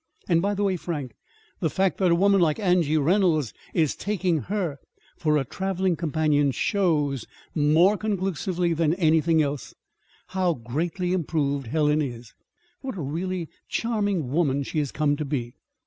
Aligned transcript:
And, 0.27 0.41
by 0.41 0.55
the 0.55 0.63
way, 0.63 0.77
Frank, 0.77 1.13
the 1.59 1.69
fact 1.69 1.99
that 1.99 2.09
a 2.09 2.15
woman 2.15 2.41
like 2.41 2.57
Angie 2.59 2.97
Reynolds 2.97 3.53
is 3.71 3.95
taking 3.95 4.39
her 4.49 4.79
for 5.15 5.37
a 5.37 5.45
traveling 5.45 5.95
companion 5.95 6.49
shows, 6.49 7.27
more 7.53 7.97
conclusively 7.97 8.73
than 8.73 8.95
anything 8.95 9.43
else 9.43 9.67
could, 10.27 10.33
how 10.33 10.53
greatly 10.55 11.13
improved 11.13 11.67
Helen 11.67 12.01
is 12.01 12.33
what 12.81 12.97
a 12.97 13.01
really 13.01 13.47
charming 13.69 14.31
woman 14.31 14.63
she 14.63 14.79
has 14.79 14.91
come 14.91 15.15
to 15.17 15.23
be. 15.25 15.53